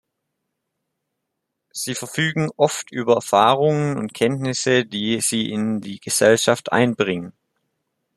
Sie 1.71 1.93
verfügen 1.93 2.49
oft 2.57 2.91
über 2.91 3.13
Erfahrungen 3.13 3.99
und 3.99 4.15
Kenntnisse, 4.15 4.83
die 4.83 5.21
sie 5.21 5.51
in 5.51 5.79
die 5.79 5.99
Gesellschaft 5.99 6.71
einbringen. 6.71 7.33